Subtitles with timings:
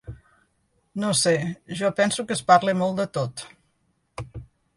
[1.03, 1.33] No sé,
[1.81, 3.45] jo penso que es parla molt de tot.